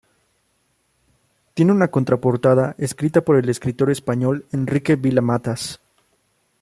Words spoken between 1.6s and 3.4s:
una contraportada escrita por